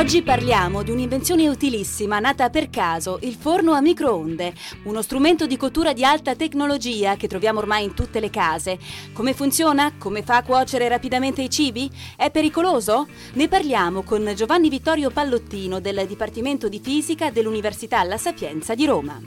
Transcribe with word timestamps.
Oggi 0.00 0.22
parliamo 0.22 0.82
di 0.82 0.90
un'invenzione 0.90 1.46
utilissima 1.46 2.20
nata 2.20 2.48
per 2.48 2.70
caso, 2.70 3.18
il 3.20 3.34
forno 3.34 3.72
a 3.72 3.82
microonde, 3.82 4.54
uno 4.84 5.02
strumento 5.02 5.46
di 5.46 5.58
cottura 5.58 5.92
di 5.92 6.02
alta 6.04 6.34
tecnologia 6.34 7.16
che 7.16 7.28
troviamo 7.28 7.58
ormai 7.58 7.84
in 7.84 7.92
tutte 7.92 8.18
le 8.18 8.30
case. 8.30 8.78
Come 9.12 9.34
funziona? 9.34 9.92
Come 9.98 10.22
fa 10.22 10.36
a 10.36 10.42
cuocere 10.42 10.88
rapidamente 10.88 11.42
i 11.42 11.50
cibi? 11.50 11.90
È 12.16 12.30
pericoloso? 12.30 13.08
Ne 13.34 13.46
parliamo 13.48 14.02
con 14.02 14.32
Giovanni 14.34 14.70
Vittorio 14.70 15.10
Pallottino 15.10 15.80
del 15.80 16.06
Dipartimento 16.06 16.70
di 16.70 16.80
Fisica 16.82 17.30
dell'Università 17.30 18.02
La 18.02 18.16
Sapienza 18.16 18.74
di 18.74 18.86
Roma. 18.86 19.20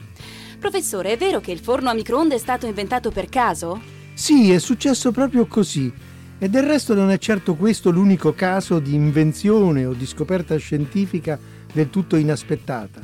Professore, 0.57 1.11
è 1.11 1.17
vero 1.17 1.39
che 1.39 1.51
il 1.51 1.59
forno 1.59 1.91
a 1.91 1.93
microonde 1.93 2.33
è 2.33 2.39
stato 2.39 2.65
inventato 2.65 3.11
per 3.11 3.29
caso? 3.29 3.79
Sì, 4.15 4.49
è 4.49 4.57
successo 4.57 5.11
proprio 5.11 5.45
così. 5.45 6.12
E 6.39 6.49
del 6.49 6.63
resto 6.63 6.93
non 6.93 7.09
è 7.09 7.17
certo 7.17 7.55
questo 7.55 7.89
l'unico 7.89 8.33
caso 8.33 8.79
di 8.79 8.93
invenzione 8.93 9.85
o 9.85 9.93
di 9.93 10.05
scoperta 10.05 10.55
scientifica 10.57 11.39
del 11.71 11.89
tutto 11.89 12.15
inaspettata. 12.15 13.01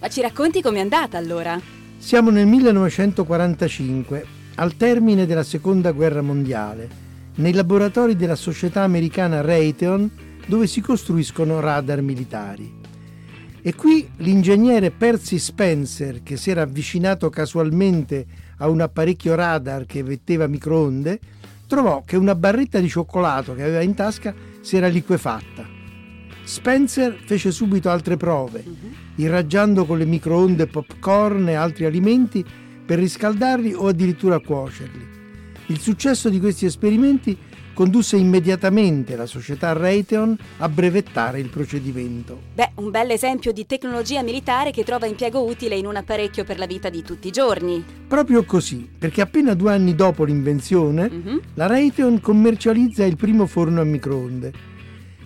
Ma 0.00 0.08
ci 0.08 0.20
racconti 0.20 0.62
com'è 0.62 0.80
andata 0.80 1.18
allora? 1.18 1.60
Siamo 1.98 2.30
nel 2.30 2.46
1945, 2.46 4.24
al 4.56 4.76
termine 4.76 5.26
della 5.26 5.42
Seconda 5.42 5.92
Guerra 5.92 6.22
Mondiale, 6.22 6.88
nei 7.36 7.52
laboratori 7.52 8.16
della 8.16 8.36
società 8.36 8.82
americana 8.82 9.42
Raytheon, 9.42 10.10
dove 10.46 10.66
si 10.66 10.80
costruiscono 10.80 11.60
radar 11.60 12.00
militari. 12.00 12.78
E 13.62 13.74
qui 13.74 14.08
l'ingegnere 14.16 14.90
Percy 14.90 15.38
Spencer, 15.38 16.22
che 16.22 16.38
si 16.38 16.50
era 16.50 16.62
avvicinato 16.62 17.28
casualmente 17.28 18.26
a 18.56 18.68
un 18.68 18.80
apparecchio 18.80 19.34
radar 19.34 19.84
che 19.84 20.02
metteva 20.02 20.46
microonde, 20.46 21.20
trovò 21.70 22.02
che 22.04 22.16
una 22.16 22.34
barretta 22.34 22.80
di 22.80 22.88
cioccolato 22.88 23.54
che 23.54 23.62
aveva 23.62 23.80
in 23.80 23.94
tasca 23.94 24.34
si 24.60 24.76
era 24.76 24.88
liquefatta. 24.88 25.64
Spencer 26.42 27.16
fece 27.24 27.52
subito 27.52 27.88
altre 27.90 28.16
prove, 28.16 28.64
irraggiando 29.14 29.86
con 29.86 29.96
le 29.96 30.04
microonde 30.04 30.66
popcorn 30.66 31.48
e 31.48 31.54
altri 31.54 31.84
alimenti 31.84 32.44
per 32.84 32.98
riscaldarli 32.98 33.72
o 33.72 33.86
addirittura 33.86 34.40
cuocerli. 34.40 35.18
Il 35.66 35.78
successo 35.78 36.28
di 36.28 36.40
questi 36.40 36.66
esperimenti 36.66 37.38
condusse 37.80 38.18
immediatamente 38.18 39.16
la 39.16 39.24
società 39.24 39.72
Raytheon 39.72 40.36
a 40.58 40.68
brevettare 40.68 41.40
il 41.40 41.48
procedimento. 41.48 42.38
Beh, 42.52 42.72
un 42.74 42.90
bel 42.90 43.10
esempio 43.10 43.52
di 43.52 43.64
tecnologia 43.64 44.22
militare 44.22 44.70
che 44.70 44.84
trova 44.84 45.06
impiego 45.06 45.42
utile 45.42 45.76
in 45.76 45.86
un 45.86 45.96
apparecchio 45.96 46.44
per 46.44 46.58
la 46.58 46.66
vita 46.66 46.90
di 46.90 47.02
tutti 47.02 47.28
i 47.28 47.30
giorni. 47.30 47.82
Proprio 48.06 48.44
così, 48.44 48.86
perché 48.98 49.22
appena 49.22 49.54
due 49.54 49.72
anni 49.72 49.94
dopo 49.94 50.24
l'invenzione, 50.24 51.04
uh-huh. 51.10 51.40
la 51.54 51.68
Raytheon 51.68 52.20
commercializza 52.20 53.06
il 53.06 53.16
primo 53.16 53.46
forno 53.46 53.80
a 53.80 53.84
microonde, 53.84 54.52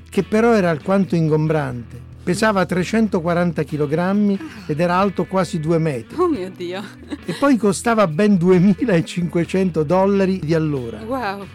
che 0.08 0.22
però 0.22 0.52
era 0.52 0.70
alquanto 0.70 1.16
ingombrante. 1.16 2.12
Pesava 2.22 2.64
340 2.64 3.64
kg 3.64 4.38
ed 4.68 4.78
era 4.78 4.96
alto 4.96 5.24
quasi 5.24 5.58
2 5.58 5.78
metri. 5.78 6.16
Oh 6.16 6.28
mio 6.28 6.52
Dio! 6.56 6.84
E 7.24 7.32
poi 7.32 7.56
costava 7.56 8.06
ben 8.06 8.36
2500 8.36 9.82
dollari 9.82 10.38
di 10.38 10.54
allora. 10.54 11.02
Wow! 11.02 11.46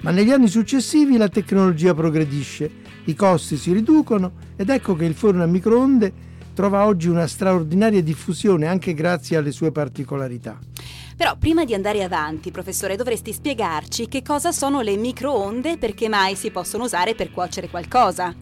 Ma 0.00 0.10
negli 0.10 0.30
anni 0.30 0.48
successivi 0.48 1.16
la 1.16 1.28
tecnologia 1.28 1.92
progredisce, 1.92 2.70
i 3.04 3.14
costi 3.14 3.56
si 3.56 3.72
riducono 3.72 4.32
ed 4.56 4.70
ecco 4.70 4.94
che 4.94 5.04
il 5.04 5.14
forno 5.14 5.42
a 5.42 5.46
microonde 5.46 6.26
trova 6.54 6.86
oggi 6.86 7.08
una 7.08 7.26
straordinaria 7.26 8.02
diffusione 8.02 8.66
anche 8.66 8.94
grazie 8.94 9.36
alle 9.36 9.50
sue 9.50 9.72
particolarità. 9.72 10.58
Però 11.16 11.36
prima 11.36 11.64
di 11.64 11.74
andare 11.74 12.04
avanti, 12.04 12.52
professore, 12.52 12.94
dovresti 12.94 13.32
spiegarci 13.32 14.06
che 14.06 14.22
cosa 14.22 14.52
sono 14.52 14.82
le 14.82 14.96
microonde 14.96 15.72
e 15.72 15.78
perché 15.78 16.08
mai 16.08 16.36
si 16.36 16.50
possono 16.52 16.84
usare 16.84 17.16
per 17.16 17.32
cuocere 17.32 17.68
qualcosa. 17.68 18.32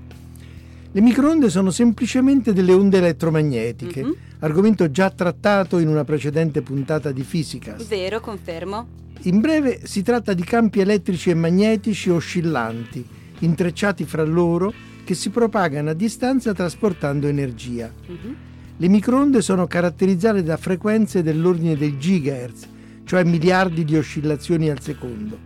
Le 0.93 1.01
microonde 1.01 1.49
sono 1.49 1.71
semplicemente 1.71 2.53
delle 2.53 2.75
onde 2.75 2.99
elettromagnetiche, 2.99 4.03
mm-hmm. 4.03 4.13
argomento 4.41 4.91
già 4.91 5.11
trattato 5.11 5.79
in 5.79 5.89
una 5.89 6.05
precedente 6.05 6.61
puntata 6.61 7.13
di 7.13 7.23
fisica. 7.23 7.77
Vero, 7.89 8.21
confermo. 8.21 9.05
In 9.23 9.41
breve 9.41 9.81
si 9.85 10.03
tratta 10.03 10.35
di 10.35 10.45
campi 10.45 10.81
elettrici 10.81 11.31
e 11.31 11.35
magnetici 11.35 12.11
oscillanti, 12.11 13.05
intrecciati 13.41 14.05
fra 14.05 14.25
loro, 14.25 14.73
che 15.05 15.15
si 15.15 15.31
propagano 15.31 15.91
a 15.91 15.95
distanza 15.95 16.53
trasportando 16.53 17.27
energia. 17.27 17.93
Uh-huh. 18.07 18.35
Le 18.77 18.89
microonde 18.89 19.41
sono 19.41 19.67
caratterizzate 19.67 20.43
da 20.43 20.57
frequenze 20.57 21.23
dell'ordine 21.23 21.77
dei 21.77 21.97
gigahertz, 21.99 22.69
cioè 23.05 23.25
miliardi 23.25 23.85
di 23.85 23.97
oscillazioni 23.97 24.69
al 24.69 24.81
secondo, 24.81 25.39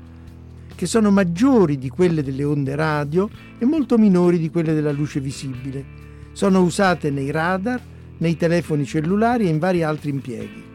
che 0.74 0.86
sono 0.86 1.10
maggiori 1.10 1.78
di 1.78 1.90
quelle 1.90 2.22
delle 2.22 2.42
onde 2.44 2.74
radio 2.74 3.28
e 3.58 3.64
molto 3.66 3.98
minori 3.98 4.38
di 4.38 4.50
quelle 4.50 4.74
della 4.74 4.92
luce 4.92 5.20
visibile. 5.20 5.84
Sono 6.32 6.62
usate 6.62 7.10
nei 7.10 7.30
radar, 7.30 7.80
nei 8.18 8.36
telefoni 8.36 8.84
cellulari 8.84 9.46
e 9.46 9.48
in 9.48 9.58
vari 9.58 9.82
altri 9.82 10.10
impieghi. 10.10 10.69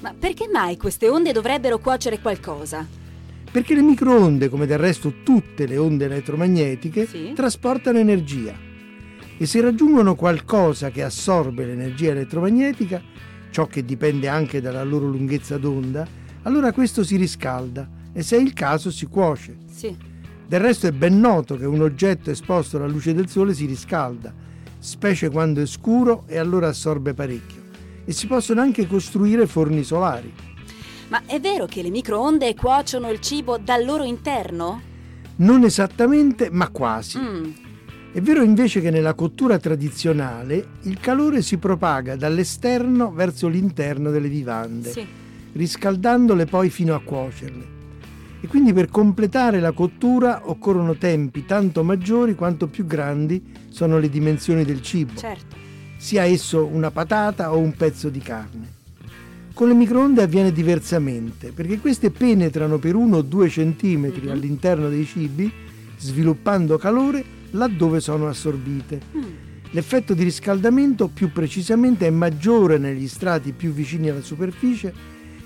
Ma 0.00 0.14
perché 0.18 0.48
mai 0.52 0.76
queste 0.76 1.08
onde 1.08 1.32
dovrebbero 1.32 1.78
cuocere 1.78 2.20
qualcosa? 2.20 2.86
Perché 3.50 3.74
le 3.74 3.82
microonde, 3.82 4.48
come 4.48 4.66
del 4.66 4.78
resto 4.78 5.22
tutte 5.22 5.66
le 5.66 5.78
onde 5.78 6.04
elettromagnetiche, 6.04 7.06
sì? 7.06 7.32
trasportano 7.34 7.98
energia. 7.98 8.54
E 9.38 9.46
se 9.46 9.60
raggiungono 9.60 10.14
qualcosa 10.14 10.90
che 10.90 11.02
assorbe 11.02 11.64
l'energia 11.64 12.10
elettromagnetica, 12.10 13.02
ciò 13.50 13.66
che 13.66 13.84
dipende 13.84 14.28
anche 14.28 14.60
dalla 14.60 14.84
loro 14.84 15.06
lunghezza 15.06 15.56
d'onda, 15.56 16.06
allora 16.42 16.72
questo 16.72 17.02
si 17.02 17.16
riscalda 17.16 17.88
e 18.12 18.22
se 18.22 18.36
è 18.36 18.40
il 18.40 18.52
caso 18.52 18.90
si 18.90 19.06
cuoce. 19.06 19.56
Sì. 19.70 19.96
Del 20.46 20.60
resto 20.60 20.86
è 20.86 20.92
ben 20.92 21.18
noto 21.18 21.56
che 21.56 21.64
un 21.64 21.80
oggetto 21.80 22.30
esposto 22.30 22.76
alla 22.76 22.86
luce 22.86 23.14
del 23.14 23.28
sole 23.28 23.54
si 23.54 23.64
riscalda, 23.64 24.32
specie 24.78 25.30
quando 25.30 25.62
è 25.62 25.66
scuro 25.66 26.24
e 26.26 26.38
allora 26.38 26.68
assorbe 26.68 27.14
parecchio 27.14 27.65
e 28.06 28.12
si 28.12 28.26
possono 28.26 28.60
anche 28.60 28.86
costruire 28.86 29.46
forni 29.46 29.82
solari. 29.82 30.32
Ma 31.08 31.22
è 31.26 31.38
vero 31.40 31.66
che 31.66 31.82
le 31.82 31.90
microonde 31.90 32.54
cuociono 32.54 33.10
il 33.10 33.20
cibo 33.20 33.58
dal 33.58 33.84
loro 33.84 34.04
interno? 34.04 34.80
Non 35.36 35.64
esattamente, 35.64 36.48
ma 36.50 36.68
quasi. 36.70 37.18
Mm. 37.18 37.50
È 38.12 38.20
vero 38.20 38.42
invece 38.42 38.80
che 38.80 38.90
nella 38.90 39.14
cottura 39.14 39.58
tradizionale 39.58 40.68
il 40.82 40.98
calore 40.98 41.42
si 41.42 41.58
propaga 41.58 42.16
dall'esterno 42.16 43.12
verso 43.12 43.46
l'interno 43.46 44.10
delle 44.10 44.28
vivande, 44.28 44.90
sì. 44.90 45.06
riscaldandole 45.52 46.46
poi 46.46 46.70
fino 46.70 46.94
a 46.94 47.00
cuocerle. 47.00 47.74
E 48.40 48.46
quindi 48.46 48.72
per 48.72 48.88
completare 48.88 49.60
la 49.60 49.72
cottura 49.72 50.42
occorrono 50.44 50.96
tempi 50.96 51.44
tanto 51.44 51.84
maggiori 51.84 52.34
quanto 52.34 52.68
più 52.68 52.86
grandi 52.86 53.42
sono 53.68 53.98
le 53.98 54.08
dimensioni 54.08 54.64
del 54.64 54.80
cibo. 54.80 55.18
Certo 55.18 55.65
sia 55.96 56.24
esso 56.24 56.66
una 56.66 56.90
patata 56.90 57.52
o 57.52 57.58
un 57.58 57.74
pezzo 57.74 58.08
di 58.08 58.20
carne. 58.20 58.74
Con 59.56 59.68
le 59.68 59.74
microonde 59.74 60.22
avviene 60.22 60.52
diversamente, 60.52 61.50
perché 61.50 61.78
queste 61.78 62.10
penetrano 62.10 62.78
per 62.78 62.94
1 62.94 63.16
o 63.16 63.22
2 63.22 63.48
centimetri 63.48 64.22
mm-hmm. 64.22 64.30
all'interno 64.30 64.88
dei 64.90 65.06
cibi, 65.06 65.50
sviluppando 65.96 66.76
calore 66.76 67.24
laddove 67.52 68.00
sono 68.00 68.28
assorbite. 68.28 69.00
Mm. 69.16 69.22
L'effetto 69.70 70.12
di 70.12 70.24
riscaldamento 70.24 71.08
più 71.08 71.32
precisamente 71.32 72.06
è 72.06 72.10
maggiore 72.10 72.76
negli 72.76 73.08
strati 73.08 73.52
più 73.52 73.72
vicini 73.72 74.10
alla 74.10 74.20
superficie 74.20 74.92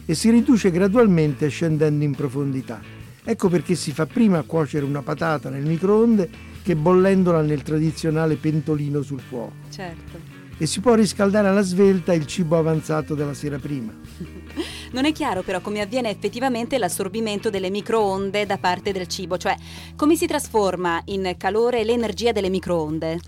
e 0.04 0.14
si 0.14 0.30
riduce 0.30 0.72
gradualmente 0.72 1.48
scendendo 1.48 2.02
in 2.02 2.14
profondità. 2.14 2.80
Ecco 3.22 3.48
perché 3.48 3.76
si 3.76 3.92
fa 3.92 4.06
prima 4.06 4.42
cuocere 4.42 4.84
una 4.84 5.02
patata 5.02 5.50
nel 5.50 5.64
microonde 5.64 6.28
che 6.62 6.74
bollendola 6.74 7.42
nel 7.42 7.62
tradizionale 7.62 8.34
pentolino 8.34 9.02
sul 9.02 9.20
fuoco. 9.20 9.52
Certo 9.70 10.29
e 10.60 10.66
si 10.66 10.80
può 10.80 10.94
riscaldare 10.94 11.48
alla 11.48 11.62
svelta 11.62 12.12
il 12.12 12.26
cibo 12.26 12.58
avanzato 12.58 13.14
della 13.14 13.32
sera 13.32 13.58
prima. 13.58 13.92
Non 14.92 15.04
è 15.04 15.12
chiaro 15.12 15.42
però 15.42 15.60
come 15.60 15.80
avviene 15.80 16.10
effettivamente 16.10 16.76
l'assorbimento 16.76 17.48
delle 17.48 17.70
microonde 17.70 18.44
da 18.44 18.58
parte 18.58 18.90
del 18.90 19.06
cibo, 19.06 19.38
cioè 19.38 19.54
come 19.94 20.16
si 20.16 20.26
trasforma 20.26 21.00
in 21.06 21.34
calore 21.38 21.84
l'energia 21.84 22.32
delle 22.32 22.48
microonde. 22.48 23.20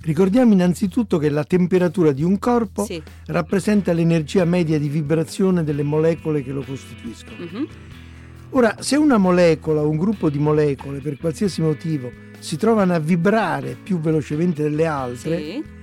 Ricordiamo 0.00 0.52
innanzitutto 0.52 1.18
che 1.18 1.30
la 1.30 1.44
temperatura 1.44 2.10
di 2.10 2.24
un 2.24 2.36
corpo 2.40 2.84
sì. 2.84 3.00
rappresenta 3.26 3.92
l'energia 3.92 4.44
media 4.44 4.76
di 4.76 4.88
vibrazione 4.88 5.62
delle 5.62 5.84
molecole 5.84 6.42
che 6.42 6.50
lo 6.50 6.64
costituiscono. 6.64 7.36
Uh-huh. 7.38 7.68
Ora, 8.50 8.76
se 8.80 8.96
una 8.96 9.16
molecola 9.16 9.82
o 9.82 9.88
un 9.88 9.96
gruppo 9.96 10.28
di 10.28 10.38
molecole 10.40 10.98
per 10.98 11.16
qualsiasi 11.16 11.62
motivo 11.62 12.10
si 12.40 12.56
trovano 12.56 12.92
a 12.92 12.98
vibrare 12.98 13.76
più 13.80 14.00
velocemente 14.00 14.64
delle 14.64 14.86
altre, 14.86 15.38
sì 15.38 15.73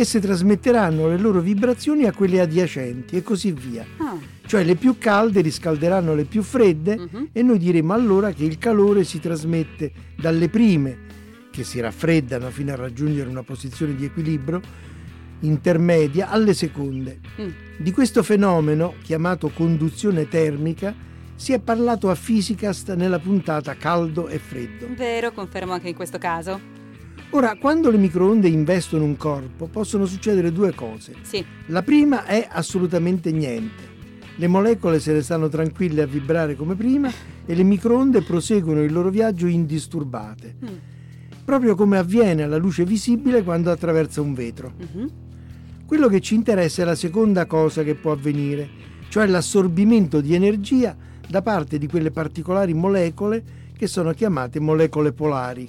esse 0.00 0.20
trasmetteranno 0.20 1.08
le 1.08 1.18
loro 1.18 1.40
vibrazioni 1.40 2.04
a 2.04 2.12
quelle 2.12 2.40
adiacenti 2.40 3.16
e 3.16 3.22
così 3.22 3.52
via. 3.52 3.84
Ah, 3.98 4.16
Cioè 4.46 4.62
le 4.62 4.76
più 4.76 4.96
calde 4.96 5.40
riscalderanno 5.40 6.14
le 6.14 6.24
più 6.24 6.42
fredde 6.42 6.96
mhm. 6.96 7.28
e 7.32 7.42
noi 7.42 7.58
diremo 7.58 7.92
allora 7.92 8.30
che 8.32 8.44
il 8.44 8.58
calore 8.58 9.02
si 9.02 9.18
trasmette 9.18 9.92
dalle 10.16 10.48
prime, 10.48 10.98
che 11.50 11.64
si 11.64 11.80
raffreddano 11.80 12.48
fino 12.50 12.72
a 12.72 12.76
raggiungere 12.76 13.28
una 13.28 13.42
posizione 13.42 13.94
di 13.94 14.04
equilibrio 14.04 14.86
intermedia, 15.40 16.30
alle 16.30 16.54
seconde. 16.54 17.20
Mm. 17.40 17.48
Di 17.76 17.92
questo 17.92 18.24
fenomeno, 18.24 18.94
chiamato 19.02 19.50
conduzione 19.50 20.28
termica, 20.28 20.92
si 21.36 21.52
è 21.52 21.60
parlato 21.60 22.10
a 22.10 22.16
Physicast 22.16 22.94
nella 22.94 23.20
puntata 23.20 23.76
Caldo 23.76 24.26
e 24.26 24.38
Freddo. 24.38 24.88
Vero, 24.96 25.30
confermo 25.30 25.74
anche 25.74 25.88
in 25.88 25.94
questo 25.94 26.18
caso. 26.18 26.77
Ora, 27.30 27.56
quando 27.56 27.90
le 27.90 27.98
microonde 27.98 28.48
investono 28.48 29.04
un 29.04 29.16
corpo, 29.16 29.66
possono 29.66 30.06
succedere 30.06 30.50
due 30.52 30.74
cose. 30.74 31.14
Sì. 31.22 31.44
La 31.66 31.82
prima 31.82 32.24
è 32.24 32.46
assolutamente 32.50 33.30
niente. 33.32 33.96
Le 34.36 34.46
molecole 34.46 35.00
se 35.00 35.12
ne 35.12 35.20
stanno 35.22 35.48
tranquille 35.48 36.02
a 36.02 36.06
vibrare 36.06 36.54
come 36.56 36.74
prima 36.74 37.10
e 37.44 37.54
le 37.54 37.62
microonde 37.64 38.22
proseguono 38.22 38.82
il 38.82 38.92
loro 38.92 39.10
viaggio 39.10 39.46
indisturbate, 39.46 40.54
Mm, 40.64 40.76
proprio 41.44 41.74
come 41.74 41.98
avviene 41.98 42.44
alla 42.44 42.56
luce 42.56 42.84
visibile 42.84 43.42
quando 43.42 43.70
attraversa 43.70 44.20
un 44.20 44.34
vetro. 44.34 44.72
mhm. 44.78 45.10
Quello 45.86 46.08
che 46.08 46.20
ci 46.20 46.34
interessa 46.34 46.82
è 46.82 46.84
la 46.84 46.94
seconda 46.94 47.46
cosa 47.46 47.82
che 47.82 47.94
può 47.94 48.12
avvenire, 48.12 48.68
cioè 49.08 49.26
l'assorbimento 49.26 50.20
di 50.20 50.34
energia 50.34 50.94
da 51.26 51.40
parte 51.42 51.78
di 51.78 51.86
quelle 51.88 52.10
particolari 52.10 52.74
molecole 52.74 53.42
che 53.76 53.86
sono 53.86 54.12
chiamate 54.12 54.60
molecole 54.60 55.12
polari. 55.12 55.68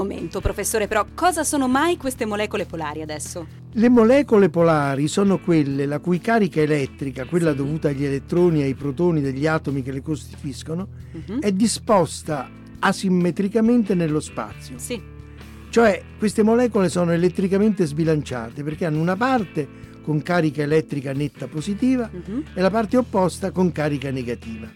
Momento, 0.00 0.40
professore, 0.40 0.88
però 0.88 1.04
cosa 1.14 1.44
sono 1.44 1.68
mai 1.68 1.96
queste 1.98 2.24
molecole 2.24 2.64
polari 2.64 3.02
adesso? 3.02 3.46
Le 3.72 3.88
molecole 3.88 4.48
polari 4.48 5.06
sono 5.08 5.38
quelle 5.38 5.84
la 5.86 5.98
cui 5.98 6.18
carica 6.20 6.60
elettrica, 6.60 7.26
quella 7.26 7.52
dovuta 7.52 7.88
agli 7.88 8.04
elettroni 8.04 8.62
e 8.62 8.64
ai 8.64 8.74
protoni 8.74 9.20
degli 9.20 9.46
atomi 9.46 9.82
che 9.82 9.92
le 9.92 10.02
costituiscono, 10.02 10.88
Mhm. 11.12 11.40
è 11.40 11.52
disposta 11.52 12.48
asimmetricamente 12.80 13.94
nello 13.94 14.20
spazio. 14.20 14.78
Sì. 14.78 15.00
Cioè 15.68 16.02
queste 16.18 16.42
molecole 16.42 16.88
sono 16.88 17.12
elettricamente 17.12 17.84
sbilanciate 17.84 18.64
perché 18.64 18.86
hanno 18.86 19.00
una 19.00 19.16
parte 19.16 19.68
con 20.02 20.22
carica 20.22 20.62
elettrica 20.62 21.12
netta 21.12 21.46
positiva 21.46 22.10
mhm. 22.10 22.44
e 22.54 22.60
la 22.60 22.70
parte 22.70 22.96
opposta 22.96 23.50
con 23.52 23.70
carica 23.70 24.10
negativa. 24.10 24.68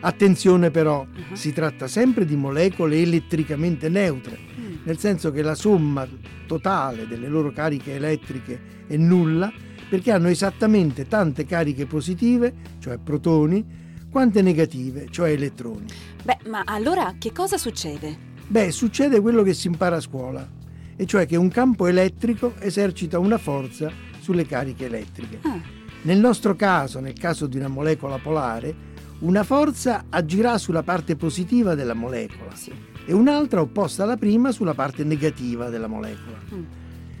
Attenzione 0.00 0.70
però, 0.70 1.04
Mhm. 1.04 1.34
si 1.34 1.52
tratta 1.52 1.88
sempre 1.88 2.24
di 2.24 2.36
molecole 2.36 3.00
elettricamente 3.00 3.88
neutre, 3.88 4.38
Mm. 4.38 4.74
nel 4.84 4.98
senso 4.98 5.30
che 5.32 5.42
la 5.42 5.54
somma 5.54 6.06
totale 6.46 7.06
delle 7.08 7.28
loro 7.28 7.50
cariche 7.52 7.94
elettriche 7.94 8.60
è 8.86 8.96
nulla 8.96 9.52
perché 9.88 10.12
hanno 10.12 10.28
esattamente 10.28 11.06
tante 11.08 11.44
cariche 11.44 11.86
positive, 11.86 12.52
cioè 12.78 12.98
protoni, 12.98 13.64
quante 14.10 14.42
negative, 14.42 15.06
cioè 15.10 15.30
elettroni. 15.30 15.86
Beh, 16.22 16.38
ma 16.48 16.62
allora 16.64 17.14
che 17.18 17.32
cosa 17.32 17.56
succede? 17.58 18.16
Beh, 18.46 18.70
succede 18.70 19.20
quello 19.20 19.42
che 19.42 19.54
si 19.54 19.66
impara 19.66 19.96
a 19.96 20.00
scuola, 20.00 20.48
e 20.94 21.04
cioè 21.06 21.26
che 21.26 21.36
un 21.36 21.48
campo 21.48 21.86
elettrico 21.86 22.54
esercita 22.58 23.18
una 23.18 23.38
forza 23.38 23.90
sulle 24.20 24.46
cariche 24.46 24.86
elettriche. 24.86 25.38
Ah, 25.42 25.60
Nel 26.02 26.18
nostro 26.18 26.54
caso, 26.54 27.00
nel 27.00 27.14
caso 27.18 27.46
di 27.48 27.56
una 27.58 27.66
molecola 27.68 28.18
polare, 28.18 28.72
una 29.20 29.44
forza 29.44 30.04
agirà 30.10 30.58
sulla 30.58 30.82
parte 30.82 31.16
positiva 31.16 31.74
della 31.74 31.94
molecola 31.94 32.54
sì. 32.54 32.70
e 33.06 33.12
un'altra 33.12 33.60
opposta 33.60 34.02
alla 34.02 34.16
prima 34.16 34.52
sulla 34.52 34.74
parte 34.74 35.04
negativa 35.04 35.70
della 35.70 35.86
molecola. 35.86 36.38
Mm. 36.54 36.62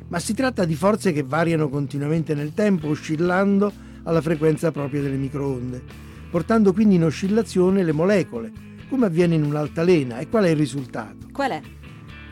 Ma 0.08 0.18
si 0.18 0.34
tratta 0.34 0.64
di 0.64 0.74
forze 0.74 1.12
che 1.12 1.22
variano 1.22 1.68
continuamente 1.68 2.34
nel 2.34 2.52
tempo, 2.54 2.88
oscillando 2.88 3.72
alla 4.04 4.20
frequenza 4.20 4.70
propria 4.70 5.00
delle 5.00 5.16
microonde, 5.16 5.82
portando 6.30 6.72
quindi 6.72 6.94
in 6.96 7.04
oscillazione 7.04 7.82
le 7.82 7.92
molecole, 7.92 8.52
come 8.88 9.06
avviene 9.06 9.34
in 9.34 9.42
un'altalena. 9.44 10.18
E 10.18 10.28
qual 10.28 10.44
è 10.44 10.50
il 10.50 10.56
risultato? 10.56 11.26
Qual 11.32 11.50
è? 11.50 11.60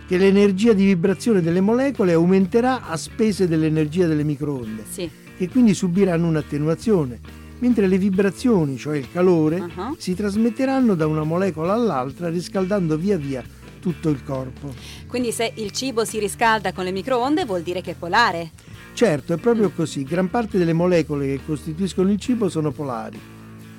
Che 0.07 0.17
l'energia 0.19 0.73
di 0.73 0.85
vibrazione 0.85 1.41
delle 1.41 1.61
molecole 1.63 2.13
aumenterà 2.13 2.87
a 2.87 2.97
spese 2.97 3.49
dell'energia 3.49 4.07
delle 4.07 4.23
microonde, 4.25 4.85
Sì. 4.89 5.11
che 5.37 5.49
quindi 5.49 5.75
subiranno 5.75 6.29
un'attenuazione, 6.29 7.19
mentre 7.59 7.87
le 7.87 7.99
vibrazioni, 7.99 8.77
cioè 8.77 8.97
il 8.97 9.11
calore, 9.11 9.65
Ah. 9.77 9.95
si 9.99 10.15
trasmetteranno 10.15 10.95
da 10.95 11.06
una 11.06 11.25
molecola 11.25 11.73
all'altra 11.73 12.29
riscaldando 12.29 12.97
via 12.97 13.17
via 13.17 13.43
tutto 13.81 14.09
il 14.09 14.23
corpo. 14.25 14.73
Quindi 15.06 15.31
se 15.33 15.53
il 15.56 15.71
cibo 15.71 16.05
si 16.05 16.19
riscalda 16.19 16.73
con 16.73 16.85
le 16.85 16.91
microonde 16.93 17.45
vuol 17.45 17.62
dire 17.62 17.81
che 17.83 17.93
è 17.93 17.95
polare. 17.95 18.51
Certo, 18.95 19.33
è 19.35 19.37
proprio 19.37 19.71
così. 19.71 20.05
Gran 20.05 20.31
parte 20.31 20.56
delle 20.56 20.73
molecole 20.73 21.27
che 21.27 21.41
costituiscono 21.45 22.11
il 22.11 22.19
cibo 22.19 22.49
sono 22.49 22.71
polari. 22.71 23.19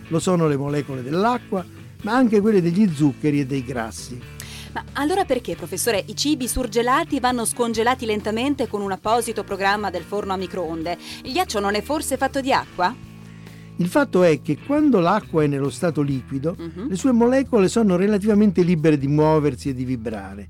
Lo 0.09 0.19
sono 0.19 0.47
le 0.47 0.57
molecole 0.57 1.01
dell'acqua, 1.01 1.65
ma 2.03 2.13
anche 2.13 2.39
quelle 2.41 2.61
degli 2.61 2.87
zuccheri 2.93 3.39
e 3.39 3.45
dei 3.45 3.63
grassi. 3.63 4.19
Ma 4.73 4.83
allora 4.93 5.23
perché, 5.25 5.55
professore, 5.55 6.03
i 6.07 6.15
cibi 6.15 6.47
surgelati 6.47 7.19
vanno 7.21 7.45
scongelati 7.45 8.05
lentamente 8.05 8.67
con 8.67 8.81
un 8.81 8.91
apposito 8.91 9.43
programma 9.43 9.89
del 9.89 10.03
forno 10.03 10.33
a 10.33 10.37
microonde? 10.37 10.97
Il 11.23 11.31
ghiaccio 11.31 11.59
non 11.61 11.75
è 11.75 11.81
forse 11.81 12.17
fatto 12.17 12.41
di 12.41 12.51
acqua? 12.51 12.93
Il 13.77 13.87
fatto 13.87 14.23
è 14.23 14.41
che 14.41 14.57
quando 14.65 14.99
l'acqua 14.99 15.43
è 15.43 15.47
nello 15.47 15.69
stato 15.69 16.01
liquido, 16.01 16.55
Mhm. 16.57 16.87
le 16.87 16.95
sue 16.95 17.11
molecole 17.11 17.67
sono 17.67 17.95
relativamente 17.97 18.61
libere 18.63 18.97
di 18.97 19.07
muoversi 19.07 19.69
e 19.69 19.73
di 19.73 19.83
vibrare, 19.83 20.47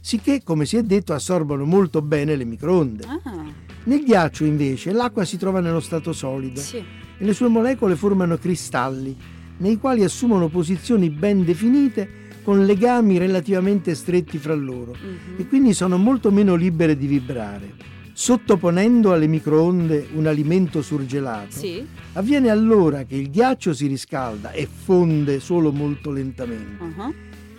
sicché, 0.00 0.42
come 0.42 0.66
si 0.66 0.76
è 0.76 0.82
detto, 0.82 1.12
assorbono 1.12 1.64
molto 1.64 2.02
bene 2.02 2.34
le 2.34 2.44
microonde. 2.44 3.04
Ah, 3.06 3.44
Nel 3.86 4.02
ghiaccio, 4.02 4.44
invece, 4.44 4.92
l'acqua 4.92 5.24
si 5.26 5.36
trova 5.36 5.60
nello 5.60 5.78
stato 5.80 6.12
solido 6.14 6.58
sì. 6.60 6.78
e 6.78 6.84
le 7.24 7.32
sue 7.34 7.48
molecole 7.48 7.96
formano 7.96 8.38
cristalli, 8.38 9.14
nei 9.58 9.78
quali 9.78 10.02
assumono 10.02 10.48
posizioni 10.48 11.10
ben 11.10 11.44
definite 11.44 12.22
con 12.42 12.64
legami 12.64 13.18
relativamente 13.18 13.94
stretti 13.94 14.38
fra 14.38 14.54
loro 14.54 14.92
Mhm. 14.92 15.34
e 15.38 15.46
quindi 15.46 15.74
sono 15.74 15.96
molto 15.98 16.30
meno 16.32 16.54
libere 16.54 16.96
di 16.96 17.06
vibrare. 17.06 17.92
Sottoponendo 18.16 19.12
alle 19.12 19.26
microonde 19.26 20.06
un 20.14 20.28
alimento 20.28 20.82
surgelato, 20.82 21.58
Sì. 21.58 21.84
avviene 22.12 22.48
allora 22.48 23.02
che 23.02 23.16
il 23.16 23.28
ghiaccio 23.28 23.74
si 23.74 23.88
riscalda 23.88 24.52
e 24.52 24.68
fonde 24.68 25.40
solo 25.40 25.72
molto 25.72 26.12
lentamente, 26.12 26.84
Ah, 26.96 27.12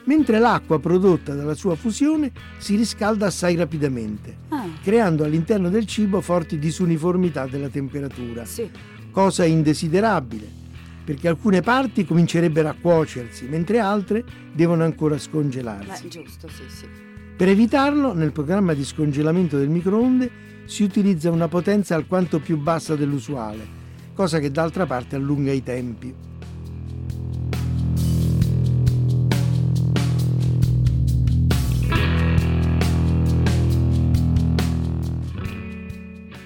mentre 0.05 0.39
l'acqua 0.39 0.79
prodotta 0.79 1.33
dalla 1.33 1.55
sua 1.55 1.75
fusione 1.75 2.31
si 2.57 2.77
riscalda 2.77 3.25
assai 3.25 3.55
rapidamente, 3.55 4.37
ah, 4.47 4.65
creando 4.81 5.25
all'interno 5.25 5.69
del 5.69 5.85
cibo 5.85 6.21
forti 6.21 6.57
disuniformità 6.57 7.47
della 7.47 7.67
temperatura, 7.67 8.45
sì. 8.45 8.69
cosa 9.11 9.43
indesiderabile, 9.43 10.47
perché 11.03 11.27
alcune 11.27 11.59
parti 11.59 12.05
comincerebbero 12.05 12.69
a 12.69 12.75
cuocersi, 12.79 13.45
mentre 13.49 13.79
altre 13.79 14.23
devono 14.53 14.85
ancora 14.85 15.17
scongelarsi. 15.17 16.03
Beh, 16.03 16.07
giusto, 16.07 16.47
sì, 16.47 16.63
sì. 16.69 16.85
Per 17.37 17.49
evitarlo, 17.49 18.13
nel 18.13 18.31
programma 18.31 18.73
di 18.73 18.85
scongelamento 18.85 19.57
del 19.57 19.67
microonde 19.67 20.31
si 20.63 20.83
utilizza 20.83 21.29
una 21.31 21.49
potenza 21.49 21.93
alquanto 21.93 22.39
più 22.39 22.57
bassa 22.57 22.95
dell'usuale, 22.95 23.67
cosa 24.13 24.39
che 24.39 24.51
d'altra 24.51 24.85
parte 24.85 25.17
allunga 25.17 25.51
i 25.51 25.61
tempi. 25.61 26.13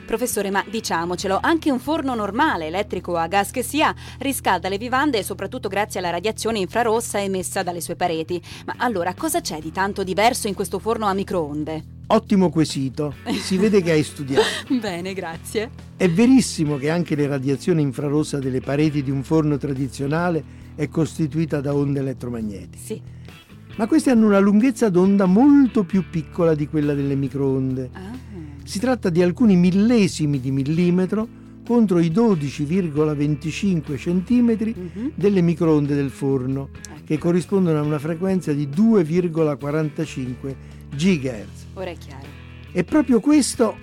Professore, 0.10 0.50
ma 0.50 0.66
diciamocelo, 0.68 1.38
anche 1.40 1.70
un 1.70 1.78
forno 1.78 2.16
normale, 2.16 2.66
elettrico 2.66 3.12
o 3.12 3.18
a 3.18 3.28
gas 3.28 3.52
che 3.52 3.62
sia, 3.62 3.94
riscalda 4.18 4.68
le 4.68 4.80
vivande 4.80 5.22
soprattutto 5.22 5.68
grazie 5.68 6.00
alla 6.00 6.10
radiazione 6.10 6.58
infrarossa 6.58 7.22
emessa 7.22 7.62
dalle 7.62 7.80
sue 7.80 7.96
pareti. 7.96 8.42
Ma 8.66 8.74
allora 8.78 9.14
cosa 9.14 9.40
c'è 9.40 9.60
di 9.60 9.72
tanto 9.72 10.04
diverso 10.04 10.48
in 10.48 10.56
questo 10.56 10.80
forno 10.80 11.06
a 11.06 11.14
microonde? 11.14 11.84
Ottimo 12.08 12.50
quesito, 12.50 13.14
si 13.40 13.58
vede 13.58 13.84
che 13.84 13.92
hai 13.92 14.02
studiato. 14.02 14.48
Bene, 14.82 15.14
grazie. 15.14 15.70
È 15.96 16.10
verissimo 16.10 16.78
che 16.78 16.90
anche 16.90 17.16
la 17.16 17.28
radiazione 17.28 17.82
infrarossa 17.82 18.40
delle 18.40 18.62
pareti 18.62 19.04
di 19.04 19.12
un 19.12 19.22
forno 19.22 19.58
tradizionale 19.58 20.44
è 20.74 20.88
costituita 20.88 21.62
da 21.62 21.76
onde 21.76 22.00
elettromagnetiche, 22.00 22.84
Sì. 22.84 23.02
Ma 23.80 23.88
queste 23.88 24.10
hanno 24.10 24.26
una 24.26 24.40
lunghezza 24.40 24.90
d'onda 24.90 25.26
molto 25.26 25.86
più 25.86 26.04
piccola 26.10 26.54
di 26.54 26.68
quella 26.68 26.94
delle 26.94 27.16
microonde. 27.16 27.90
Ah, 27.94 28.12
Si 28.66 28.78
tratta 28.78 29.10
di 29.10 29.22
alcuni 29.24 29.56
millesimi 29.56 30.42
di 30.42 30.52
millimetro 30.52 31.26
contro 31.66 32.00
i 32.00 32.10
12,25 32.12 33.98
centimetri 33.98 34.76
mhm, 34.76 35.12
delle 35.16 35.40
microonde 35.40 35.96
del 35.96 36.10
forno, 36.10 36.72
ecco, 36.74 37.00
che 37.06 37.18
corrispondono 37.18 37.80
a 37.80 37.82
una 37.84 38.00
frequenza 38.00 38.52
di 38.52 38.68
2,45 38.68 40.56
GHz. 40.94 41.66
ora 41.76 41.90
è 41.92 41.98
chiaro. 41.98 42.26
È 42.74 42.84
proprio 42.84 43.22
questo 43.22 43.78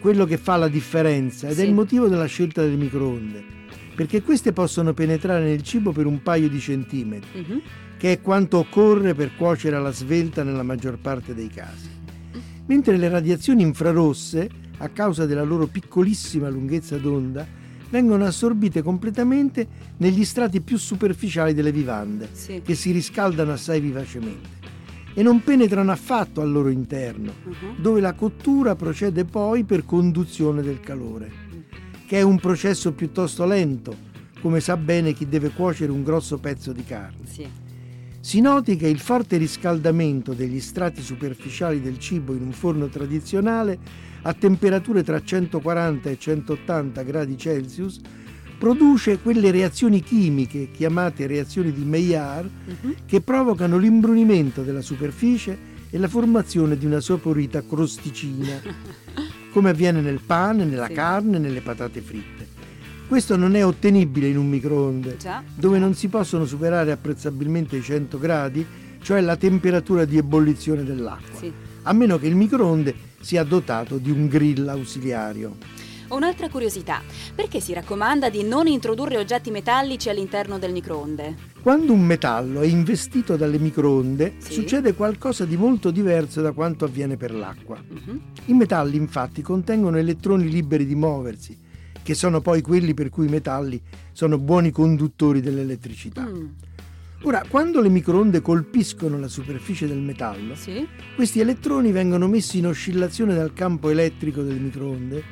quello 0.00 0.24
che 0.24 0.38
fa 0.38 0.56
la 0.56 0.68
differenza 0.68 1.46
ed 1.48 1.58
è 1.58 1.60
Sì. 1.62 1.66
il 1.66 1.74
motivo 1.74 2.08
della 2.08 2.24
scelta 2.24 2.62
delle 2.62 2.76
microonde. 2.76 3.50
perché 3.94 4.22
queste 4.22 4.54
possono 4.54 4.94
penetrare 4.94 5.44
nel 5.44 5.60
cibo 5.62 5.92
per 5.92 6.06
un 6.06 6.22
paio 6.22 6.48
di 6.48 6.58
centimetri, 6.58 7.28
Mhm. 7.46 7.60
Che 8.02 8.10
è 8.14 8.20
quanto 8.20 8.58
occorre 8.58 9.14
per 9.14 9.36
cuocere 9.36 9.76
alla 9.76 9.92
svelta 9.92 10.42
nella 10.42 10.64
maggior 10.64 10.98
parte 10.98 11.36
dei 11.36 11.46
casi. 11.46 11.88
Mentre 12.66 12.96
le 12.96 13.08
radiazioni 13.08 13.62
infrarosse, 13.62 14.50
a 14.78 14.88
causa 14.88 15.24
della 15.24 15.44
loro 15.44 15.68
piccolissima 15.68 16.48
lunghezza 16.48 16.96
d'onda, 16.98 17.46
vengono 17.90 18.24
assorbite 18.24 18.82
completamente 18.82 19.68
negli 19.98 20.24
strati 20.24 20.60
più 20.62 20.78
superficiali 20.78 21.54
delle 21.54 21.70
vivande, 21.70 22.28
Sì. 22.32 22.60
che 22.64 22.74
si 22.74 22.90
riscaldano 22.90 23.52
assai 23.52 23.78
vivacemente, 23.78 24.48
e 25.14 25.22
non 25.22 25.40
penetrano 25.44 25.92
affatto 25.92 26.40
al 26.40 26.50
loro 26.50 26.70
interno, 26.70 27.32
Mhm. 27.44 27.80
dove 27.80 28.00
la 28.00 28.14
cottura 28.14 28.74
procede 28.74 29.24
poi 29.24 29.62
per 29.62 29.84
conduzione 29.84 30.60
del 30.60 30.80
calore, 30.80 31.30
che 32.04 32.18
è 32.18 32.22
un 32.22 32.40
processo 32.40 32.90
piuttosto 32.94 33.44
lento, 33.44 33.94
come 34.40 34.58
sa 34.58 34.76
bene 34.76 35.12
chi 35.12 35.28
deve 35.28 35.50
cuocere 35.50 35.92
un 35.92 36.02
grosso 36.02 36.38
pezzo 36.38 36.72
di 36.72 36.82
carne. 36.82 37.26
Sì. 37.28 37.46
Si 38.24 38.40
noti 38.40 38.76
che 38.76 38.86
il 38.86 39.00
forte 39.00 39.36
riscaldamento 39.36 40.32
degli 40.32 40.60
strati 40.60 41.02
superficiali 41.02 41.80
del 41.80 41.98
cibo 41.98 42.34
in 42.34 42.42
un 42.42 42.52
forno 42.52 42.86
tradizionale 42.88 43.76
a 44.22 44.32
temperature 44.32 45.02
tra 45.02 45.20
140 45.20 46.08
e 46.08 46.16
180 46.18 47.02
gradi 47.02 47.36
Celsius 47.36 47.98
produce 48.58 49.18
quelle 49.18 49.50
reazioni 49.50 50.00
chimiche 50.00 50.70
chiamate 50.70 51.26
reazioni 51.26 51.72
di 51.72 51.84
Maillard 51.84 52.48
Mhm. 52.64 52.94
che 53.06 53.20
provocano 53.22 53.76
l'imbrunimento 53.76 54.62
della 54.62 54.82
superficie 54.82 55.58
e 55.90 55.98
la 55.98 56.06
formazione 56.08 56.78
di 56.78 56.86
una 56.86 57.00
saporita 57.00 57.60
crosticina, 57.66 58.60
come 59.50 59.70
avviene 59.70 60.00
nel 60.00 60.20
pane, 60.24 60.64
nella 60.64 60.86
Sì. 60.86 60.92
carne, 60.94 61.38
nelle 61.38 61.60
patate 61.60 62.00
fritte. 62.00 62.41
Questo 63.12 63.36
non 63.36 63.56
è 63.56 63.62
ottenibile 63.62 64.28
in 64.28 64.38
un 64.38 64.48
microonde, 64.48 65.18
Già. 65.18 65.42
dove 65.54 65.78
non 65.78 65.92
si 65.92 66.08
possono 66.08 66.46
superare 66.46 66.92
apprezzabilmente 66.92 67.76
i 67.76 67.82
100 67.82 68.18
gradi, 68.18 68.64
cioè 69.02 69.20
la 69.20 69.36
temperatura 69.36 70.06
di 70.06 70.16
ebollizione 70.16 70.82
dell'acqua, 70.82 71.38
Sì. 71.38 71.52
a 71.82 71.92
meno 71.92 72.18
che 72.18 72.26
il 72.26 72.34
microonde 72.34 72.94
sia 73.20 73.44
dotato 73.44 73.98
di 73.98 74.10
un 74.10 74.28
grill 74.28 74.66
ausiliario. 74.66 75.56
Ho 76.08 76.16
un'altra 76.16 76.48
curiosità. 76.48 77.02
Perché 77.34 77.60
si 77.60 77.74
raccomanda 77.74 78.30
di 78.30 78.44
non 78.44 78.66
introdurre 78.66 79.18
oggetti 79.18 79.50
metallici 79.50 80.08
all'interno 80.08 80.58
del 80.58 80.72
microonde? 80.72 81.34
Quando 81.60 81.92
un 81.92 82.00
metallo 82.06 82.60
è 82.62 82.66
investito 82.66 83.36
dalle 83.36 83.58
microonde, 83.58 84.36
Sì. 84.38 84.54
succede 84.54 84.94
qualcosa 84.94 85.44
di 85.44 85.58
molto 85.58 85.90
diverso 85.90 86.40
da 86.40 86.52
quanto 86.52 86.86
avviene 86.86 87.18
per 87.18 87.34
l'acqua. 87.34 87.78
Mhm. 87.86 88.20
I 88.46 88.52
metalli 88.54 88.96
infatti 88.96 89.42
contengono 89.42 89.98
elettroni 89.98 90.48
liberi 90.50 90.86
di 90.86 90.94
muoversi, 90.94 91.56
che 92.02 92.14
sono 92.14 92.40
poi 92.40 92.60
quelli 92.62 92.94
per 92.94 93.08
cui 93.10 93.26
i 93.26 93.30
metalli 93.30 93.80
sono 94.12 94.38
buoni 94.38 94.70
conduttori 94.70 95.40
dell'elettricità. 95.40 96.26
Mm. 96.26 96.46
Ora, 97.24 97.44
quando 97.48 97.80
le 97.80 97.88
microonde 97.88 98.40
colpiscono 98.40 99.16
la 99.18 99.28
superficie 99.28 99.86
del 99.86 100.00
metallo, 100.00 100.56
Sì. 100.56 100.84
questi 101.14 101.38
elettroni 101.38 101.92
vengono 101.92 102.26
messi 102.26 102.58
in 102.58 102.66
oscillazione 102.66 103.34
dal 103.34 103.52
campo 103.52 103.90
elettrico 103.90 104.42
delle 104.42 104.58
microonde 104.58 105.22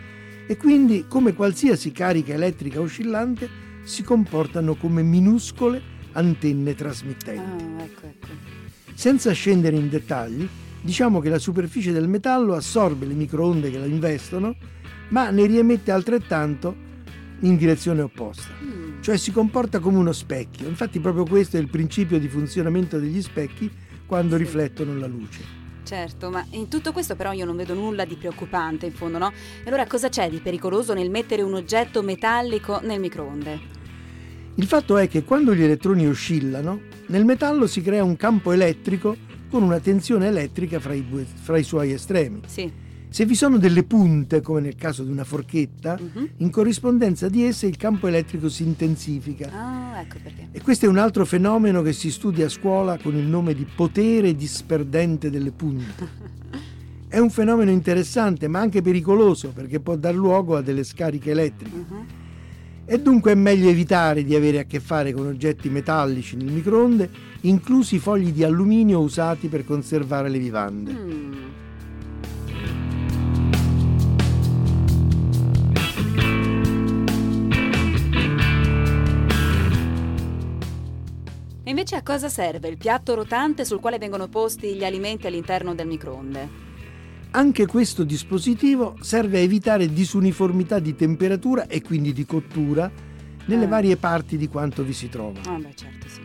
e 0.47 0.57
quindi, 0.57 1.07
come 1.09 1.35
qualsiasi 1.35 1.91
carica 1.91 2.33
elettrica 2.33 2.81
oscillante, 2.81 3.49
si 3.83 4.05
comportano 4.05 4.77
come 4.77 5.03
minuscole 5.03 5.83
antenne 6.13 6.77
trasmittenti. 6.77 7.65
Ah, 7.65 7.83
ecco, 7.83 8.07
ecco. 8.07 8.27
Senza 8.95 9.33
scendere 9.33 9.75
in 9.77 9.89
dettagli, 9.89 10.47
diciamo 10.83 11.19
che 11.21 11.29
la 11.29 11.39
superficie 11.39 11.91
del 11.91 12.07
metallo 12.07 12.55
assorbe 12.55 13.07
le 13.07 13.15
microonde 13.15 13.71
che 13.71 13.79
la 13.79 13.87
investono, 13.87 14.55
ma 15.11 15.31
ne 15.31 15.47
riemette 15.47 15.91
altrettanto 15.93 16.75
in 17.41 17.57
direzione 17.57 18.03
opposta. 18.03 18.53
Mm. 18.63 19.01
Cioè 19.01 19.17
si 19.17 19.31
comporta 19.33 19.79
come 19.79 19.99
uno 19.99 20.13
specchio. 20.13 20.69
Infatti 20.69 20.99
proprio 21.01 21.25
questo 21.25 21.57
è 21.57 21.61
il 21.61 21.69
principio 21.69 22.19
di 22.19 22.29
funzionamento 22.29 22.99
degli 22.99 23.23
specchi 23.23 23.71
quando 24.07 24.37
Sì. 24.37 24.43
riflettono 24.43 24.95
la 24.99 25.07
luce. 25.07 25.59
Certo, 25.83 26.31
ma 26.31 26.45
in 26.51 26.69
tutto 26.69 26.93
questo 26.93 27.17
però 27.17 27.33
io 27.33 27.45
non 27.45 27.57
vedo 27.57 27.75
nulla 27.75 28.05
di 28.05 28.15
preoccupante 28.15 28.87
in 28.87 28.93
fondo, 28.93 29.19
no? 29.19 29.33
E 29.65 29.67
allora 29.67 29.87
cosa 29.87 30.09
c'è 30.09 30.29
di 30.29 30.39
pericoloso 30.39 30.93
nel 30.95 31.11
mettere 31.11 31.43
un 31.43 31.55
oggetto 31.55 32.03
metallico 32.03 32.81
nel 32.83 33.01
microonde? 33.01 33.59
Il 34.57 34.67
fatto 34.67 34.99
è 34.99 35.09
che 35.09 35.25
quando 35.25 35.55
gli 35.55 35.63
elettroni 35.63 36.07
oscillano, 36.07 36.81
nel 37.07 37.25
metallo 37.25 37.67
si 37.67 37.81
crea 37.81 38.05
un 38.05 38.17
campo 38.17 38.53
elettrico 38.53 39.17
con 39.49 39.63
una 39.63 39.81
tensione 39.81 40.29
elettrica 40.29 40.79
fra 40.79 40.93
i, 40.93 41.05
due- 41.09 41.25
fra 41.25 41.57
i 41.57 41.63
suoi 41.65 41.93
estremi. 41.93 42.41
Sì. 42.47 42.71
Se 43.13 43.27
vi 43.27 43.35
sono 43.35 43.59
delle 43.59 43.83
punte, 43.83 44.41
come 44.41 44.61
nel 44.61 44.77
caso 44.77 45.03
di 45.03 45.11
una 45.11 45.25
forchetta, 45.25 45.99
Mhm. 46.01 46.29
in 46.37 46.51
corrispondenza 46.51 47.29
di 47.29 47.43
esse 47.43 47.67
il 47.67 47.77
campo 47.77 48.07
elettrico 48.07 48.49
si 48.49 48.63
intensifica. 48.63 49.51
Ah, 49.53 50.01
ecco 50.01 50.19
perché. 50.23 50.49
E 50.53 50.61
questo 50.63 50.87
è 50.87 50.89
un 50.89 50.97
altro 50.97 51.25
fenomeno 51.25 51.83
che 51.83 51.93
si 51.93 52.09
studia 52.13 52.47
a 52.47 52.49
scuola 52.49 52.99
con 53.03 53.17
il 53.17 53.25
nome 53.27 53.53
di 53.55 53.67
potere 53.75 54.37
disperdente 54.37 55.29
delle 55.29 55.51
punte. 55.51 56.09
È 57.11 57.19
un 57.19 57.31
fenomeno 57.31 57.73
interessante 57.73 58.47
ma 58.47 58.61
anche 58.61 58.83
pericoloso 58.83 59.49
perché 59.53 59.81
può 59.81 59.97
dar 59.97 60.15
luogo 60.15 60.57
a 60.57 60.63
delle 60.63 60.85
scariche 60.85 61.33
elettriche. 61.33 61.77
Mhm. 61.77 62.05
E 62.85 63.01
dunque 63.01 63.33
è 63.33 63.35
meglio 63.35 63.69
evitare 63.69 64.23
di 64.23 64.37
avere 64.37 64.61
a 64.61 64.65
che 64.65 64.79
fare 64.79 65.13
con 65.13 65.27
oggetti 65.27 65.69
metallici 65.69 66.37
nel 66.37 66.53
microonde, 66.53 67.11
inclusi 67.43 67.97
i 67.97 67.99
fogli 67.99 68.31
di 68.31 68.45
alluminio 68.45 69.01
usati 69.01 69.49
per 69.49 69.65
conservare 69.65 70.29
le 70.29 70.39
vivande. 70.39 70.93
Mm. 70.93 71.33
A 82.01 82.03
cosa 82.03 82.31
serve 82.31 82.69
il 82.69 82.79
piatto 82.79 83.15
rotante 83.15 83.65
sul 83.67 83.79
quale 83.79 83.99
vengono 83.99 84.27
posti 84.27 84.75
gli 84.75 84.85
alimenti 84.85 85.27
all'interno 85.27 85.75
del 85.75 85.87
microonde? 85.87 86.49
Anche 87.33 87.67
questo 87.67 88.05
dispositivo 88.05 88.97
serve 89.01 89.39
a 89.39 89.43
evitare 89.43 89.93
disuniformità 89.93 90.79
di 90.79 90.97
temperatura 90.97 91.67
e 91.67 91.83
quindi 91.83 92.13
di 92.15 92.25
cottura 92.25 92.91
nelle 93.45 93.65
Ah. 93.67 93.69
varie 93.69 93.97
parti 93.97 94.37
di 94.39 94.49
quanto 94.49 94.83
vi 94.83 94.95
si 94.95 95.09
trova. 95.11 95.41
Ah, 95.45 95.59
beh, 95.59 95.75
certo, 95.75 96.09
sì. 96.09 96.21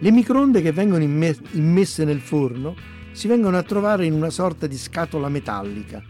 Le 0.00 0.10
microonde 0.10 0.60
che 0.60 0.72
vengono 0.72 1.02
imme- 1.04 1.36
immesse 1.52 2.04
nel 2.04 2.20
forno 2.20 2.74
si 3.12 3.28
vengono 3.28 3.56
a 3.56 3.62
trovare 3.62 4.04
in 4.04 4.14
una 4.14 4.30
sorta 4.30 4.66
di 4.66 4.76
scatola 4.76 5.28
metallica, 5.28 6.02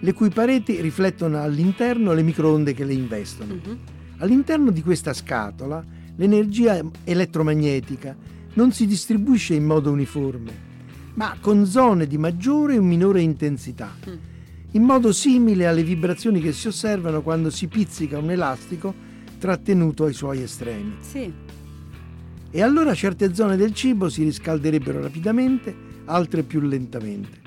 le 0.00 0.12
cui 0.12 0.28
pareti 0.30 0.80
riflettono 0.80 1.40
all'interno 1.40 2.12
le 2.12 2.22
microonde 2.22 2.74
che 2.74 2.84
le 2.84 2.94
investono. 2.94 3.54
Mhm. 3.54 3.78
All'interno 4.18 4.70
di 4.72 4.82
questa 4.82 5.12
scatola 5.12 5.84
l'energia 6.16 6.82
elettromagnetica 7.04 8.16
non 8.54 8.72
si 8.72 8.86
distribuisce 8.86 9.54
in 9.54 9.64
modo 9.64 9.90
uniforme, 9.90 10.52
ma 11.14 11.36
con 11.40 11.66
zone 11.66 12.06
di 12.06 12.18
maggiore 12.18 12.78
o 12.78 12.82
minore 12.82 13.20
intensità, 13.20 13.92
Mm. 14.08 14.12
in 14.72 14.82
modo 14.82 15.12
simile 15.12 15.66
alle 15.66 15.82
vibrazioni 15.82 16.40
che 16.40 16.52
si 16.52 16.68
osservano 16.68 17.22
quando 17.22 17.50
si 17.50 17.66
pizzica 17.66 18.18
un 18.18 18.30
elastico 18.30 18.94
trattenuto 19.38 20.04
ai 20.04 20.12
suoi 20.14 20.42
estremi. 20.42 20.96
Sì. 21.00 21.32
E 22.50 22.62
allora 22.62 22.94
certe 22.94 23.34
zone 23.34 23.56
del 23.56 23.74
cibo 23.74 24.08
si 24.08 24.22
riscalderebbero 24.22 25.00
rapidamente, 25.00 25.74
altre 26.04 26.44
più 26.44 26.60
lentamente. 26.60 27.42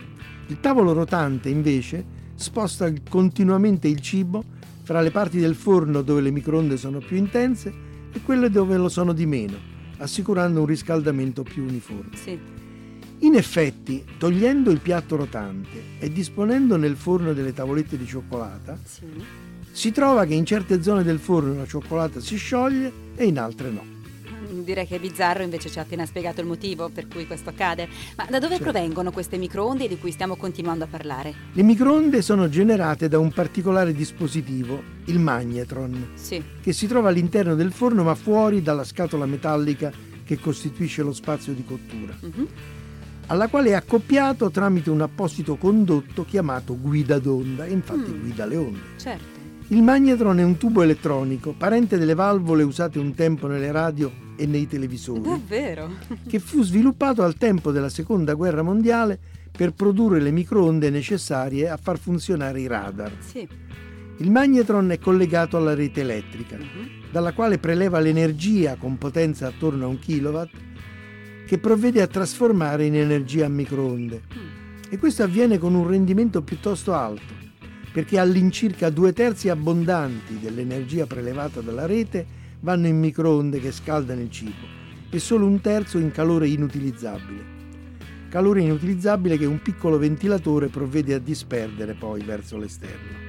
Il 0.47 0.59
tavolo 0.59 0.91
rotante, 0.93 1.47
invece, 1.49 2.03
sposta 2.35 2.91
continuamente 3.09 3.87
il 3.87 4.01
cibo 4.01 4.43
fra 4.83 5.01
le 5.01 5.11
parti 5.11 5.39
del 5.39 5.55
forno 5.55 6.01
dove 6.01 6.21
le 6.21 6.31
microonde 6.31 6.77
sono 6.77 6.99
più 6.99 7.15
intense 7.17 7.73
e 8.11 8.21
quelle 8.23 8.49
dove 8.49 8.77
lo 8.77 8.89
sono 8.89 9.13
di 9.13 9.25
meno, 9.25 9.57
assicurando 9.97 10.59
un 10.61 10.65
riscaldamento 10.65 11.43
più 11.43 11.63
uniforme. 11.63 12.15
Sì. 12.15 12.39
In 13.19 13.33
effetti, 13.35 14.03
togliendo 14.17 14.69
il 14.69 14.79
piatto 14.79 15.15
rotante 15.15 15.81
e 15.99 16.11
disponendo 16.11 16.75
nel 16.77 16.95
forno 16.95 17.33
delle 17.33 17.53
tavolette 17.53 17.97
di 17.97 18.05
cioccolata, 18.05 18.77
Sì. 18.83 19.05
si 19.71 19.91
trova 19.91 20.25
che 20.25 20.35
in 20.35 20.45
certe 20.45 20.83
zone 20.83 21.03
del 21.03 21.17
forno 21.19 21.55
la 21.55 21.65
cioccolata 21.65 22.19
si 22.19 22.35
scioglie 22.37 22.91
e 23.15 23.25
in 23.25 23.39
altre 23.39 23.71
no. 23.71 23.95
Direi 24.67 24.85
che 24.85 24.97
è 24.97 24.99
bizzarro, 24.99 25.43
invece 25.43 25.69
ci 25.69 25.79
ha 25.79 25.83
appena 25.83 26.05
spiegato 26.05 26.41
il 26.41 26.47
motivo 26.47 26.89
per 26.89 27.07
cui 27.07 27.25
questo 27.25 27.51
accade. 27.51 27.87
Ma 28.17 28.25
da 28.29 28.37
dove 28.37 28.57
Certo. 28.57 28.69
provengono 28.69 29.11
queste 29.11 29.37
microonde 29.37 29.87
di 29.87 29.97
cui 29.97 30.11
stiamo 30.11 30.35
continuando 30.35 30.83
a 30.83 30.87
parlare? 30.87 31.33
Le 31.53 31.63
microonde 31.63 32.21
sono 32.21 32.49
generate 32.49 33.07
da 33.07 33.17
un 33.17 33.31
particolare 33.31 33.93
dispositivo, 33.93 34.83
il 35.05 35.19
magnetron, 35.19 36.09
Sì. 36.15 36.43
che 36.61 36.73
si 36.73 36.85
trova 36.85 37.07
all'interno 37.07 37.55
del 37.55 37.71
forno 37.71 38.03
ma 38.03 38.13
fuori 38.13 38.61
dalla 38.61 38.83
scatola 38.83 39.25
metallica 39.25 39.89
che 40.25 40.37
costituisce 40.37 41.01
lo 41.01 41.13
spazio 41.13 41.53
di 41.53 41.63
cottura, 41.63 42.13
Mhm. 42.19 42.47
alla 43.27 43.47
quale 43.47 43.69
è 43.69 43.73
accoppiato 43.73 44.51
tramite 44.51 44.89
un 44.89 44.99
apposito 44.99 45.55
condotto 45.55 46.25
chiamato 46.25 46.77
guida 46.77 47.19
d'onda, 47.19 47.63
e 47.65 47.71
infatti 47.71 48.11
Mm. 48.11 48.19
guida 48.19 48.45
le 48.45 48.57
onde. 48.57 48.79
Certo. 48.97 49.36
Il 49.69 49.83
magnetron 49.83 50.39
è 50.39 50.43
un 50.43 50.55
tubo 50.57 50.81
elettronico, 50.81 51.53
parente 51.57 51.97
delle 51.97 52.13
valvole 52.13 52.63
usate 52.63 52.99
un 52.99 53.13
tempo 53.13 53.47
nelle 53.47 53.71
radio 53.71 54.09
e 54.37 54.45
nei 54.45 54.65
televisori, 54.65 55.21
Davvero? 55.21 55.91
che 56.27 56.39
fu 56.39 56.63
sviluppato 56.63 57.21
al 57.21 57.35
tempo 57.35 57.71
della 57.71 57.89
Seconda 57.89 58.33
Guerra 58.33 58.61
Mondiale 58.61 59.19
per 59.51 59.73
produrre 59.73 60.21
le 60.21 60.31
microonde 60.31 60.89
necessarie 60.89 61.67
a 61.69 61.75
far 61.75 61.97
funzionare 61.99 62.61
i 62.61 62.67
radar. 62.67 63.11
Sì. 63.19 63.45
Il 64.19 64.31
magnetron 64.31 64.89
è 64.91 64.99
collegato 64.99 65.57
alla 65.57 65.73
rete 65.75 66.01
elettrica. 66.01 66.55
Mhm. 66.57 66.95
dalla 67.09 67.31
quale 67.31 67.57
preleva 67.57 67.99
l'energia 67.99 68.75
con 68.75 68.97
potenza 68.97 69.47
attorno 69.47 69.85
a 69.85 69.87
un 69.87 69.97
kilowatt 69.97 70.51
che 71.47 71.57
provvede 71.57 72.01
a 72.01 72.07
trasformare 72.07 72.85
in 72.85 72.95
energia 72.95 73.45
a 73.45 73.49
microonde. 73.49 74.21
E 74.89 74.97
questo 74.97 75.23
avviene 75.23 75.57
con 75.57 75.73
un 75.73 75.87
rendimento 75.87 76.41
piuttosto 76.41 76.93
alto, 76.93 77.33
perché 77.97 78.19
all'incirca 78.19 78.91
due 78.91 79.11
terzi 79.11 79.49
abbondanti 79.49 80.37
dell'energia 80.37 81.07
prelevata 81.07 81.61
dalla 81.61 81.87
rete 81.87 82.23
vanno 82.59 82.85
in 82.85 82.99
microonde 82.99 83.59
che 83.59 83.71
scaldano 83.71 84.21
il 84.21 84.29
cibo 84.29 84.67
e 85.09 85.17
solo 85.17 85.47
un 85.47 85.59
terzo 85.61 85.97
in 85.97 86.11
calore 86.11 86.47
inutilizzabile. 86.47 87.55
Calore 88.29 88.61
inutilizzabile 88.61 89.35
che 89.35 89.45
un 89.45 89.63
piccolo 89.63 89.97
ventilatore 89.97 90.67
provvede 90.67 91.15
a 91.15 91.19
disperdere 91.19 91.95
poi 91.95 92.21
verso 92.21 92.59
l'esterno. 92.59 93.26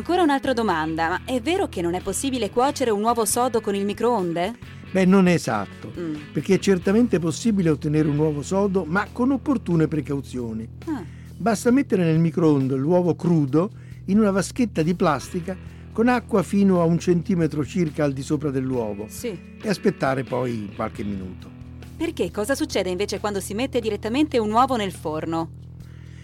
Ancora 0.00 0.22
un'altra 0.22 0.54
domanda, 0.54 1.08
ma 1.10 1.20
è 1.26 1.42
vero 1.42 1.68
che 1.68 1.82
non 1.82 1.92
è 1.92 2.00
possibile 2.00 2.48
cuocere 2.50 2.90
un 2.90 3.02
uovo 3.02 3.26
sodo 3.26 3.60
con 3.60 3.74
il 3.74 3.84
microonde? 3.84 4.54
Beh, 4.90 5.04
non 5.04 5.28
è 5.28 5.34
esatto, 5.34 5.92
Mm. 6.00 6.14
perché 6.32 6.54
è 6.54 6.58
certamente 6.58 7.18
possibile 7.18 7.68
ottenere 7.68 8.08
un 8.08 8.16
uovo 8.18 8.40
sodo, 8.42 8.84
ma 8.86 9.06
con 9.12 9.30
opportune 9.30 9.88
precauzioni. 9.88 10.66
Ah, 10.86 11.02
Basta 11.36 11.70
mettere 11.70 12.02
nel 12.04 12.18
microonde 12.18 12.76
l'uovo 12.76 13.14
crudo 13.14 13.70
in 14.06 14.18
una 14.18 14.30
vaschetta 14.30 14.82
di 14.82 14.94
plastica 14.94 15.54
con 15.92 16.08
acqua 16.08 16.42
fino 16.42 16.80
a 16.80 16.84
un 16.84 16.98
centimetro 16.98 17.64
circa 17.64 18.04
al 18.04 18.12
di 18.14 18.22
sopra 18.22 18.50
dell'uovo 18.50 19.06
sì. 19.08 19.38
e 19.60 19.68
aspettare 19.68 20.22
poi 20.24 20.72
qualche 20.74 21.02
minuto. 21.04 21.48
Perché 21.96 22.30
cosa 22.30 22.54
succede 22.54 22.88
invece 22.90 23.20
quando 23.20 23.40
si 23.40 23.52
mette 23.54 23.80
direttamente 23.80 24.38
un 24.38 24.50
uovo 24.50 24.76
nel 24.76 24.92
forno? 24.92 25.50